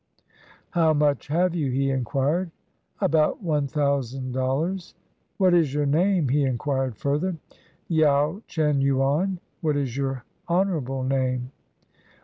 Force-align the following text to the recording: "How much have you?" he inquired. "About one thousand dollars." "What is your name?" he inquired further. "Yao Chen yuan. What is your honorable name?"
"How 0.71 0.93
much 0.95 1.27
have 1.27 1.53
you?" 1.53 1.69
he 1.69 1.91
inquired. 1.91 2.49
"About 3.01 3.43
one 3.43 3.67
thousand 3.67 4.31
dollars." 4.31 4.95
"What 5.37 5.53
is 5.53 5.75
your 5.75 5.85
name?" 5.85 6.29
he 6.29 6.43
inquired 6.43 6.97
further. 6.97 7.35
"Yao 7.87 8.41
Chen 8.47 8.81
yuan. 8.81 9.39
What 9.61 9.77
is 9.77 9.95
your 9.95 10.23
honorable 10.49 11.03
name?" 11.03 11.51